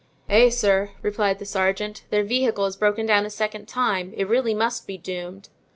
"Eh, 0.29 0.49
sir!" 0.49 0.89
replied 1.03 1.37
the 1.37 1.45
sergeant, 1.45 2.05
"their 2.09 2.23
vehicle 2.23 2.65
has 2.65 2.75
broken 2.75 3.05
down 3.05 3.23
a 3.23 3.29
second 3.29 3.67
time; 3.67 4.13
it 4.17 4.27
really 4.27 4.55
must 4.55 4.87
be 4.87 4.97
doomed." 4.97 5.49